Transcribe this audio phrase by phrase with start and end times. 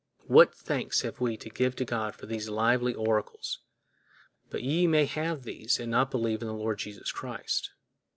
[0.25, 3.59] What thanks have we to give to God for these lively oracles!
[4.49, 7.69] But yet we may have these and not believe in the Lord Jesus Christ.